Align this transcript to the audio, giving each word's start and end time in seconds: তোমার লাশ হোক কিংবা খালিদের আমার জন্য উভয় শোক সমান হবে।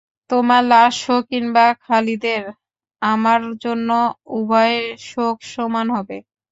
তোমার 0.29 0.61
লাশ 0.65 0.95
হোক 1.05 1.23
কিংবা 1.31 1.65
খালিদের 1.81 2.43
আমার 3.01 3.41
জন্য 3.63 3.89
উভয় 4.37 4.75
শোক 5.09 5.35
সমান 5.53 5.87
হবে। 5.95 6.17